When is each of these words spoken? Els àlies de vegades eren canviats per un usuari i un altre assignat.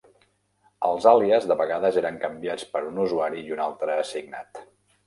Els 0.87 1.05
àlies 1.11 1.45
de 1.51 1.59
vegades 1.61 2.01
eren 2.03 2.19
canviats 2.27 2.67
per 2.73 2.85
un 2.89 3.01
usuari 3.07 3.47
i 3.51 3.57
un 3.59 3.65
altre 3.71 4.01
assignat. 4.07 4.69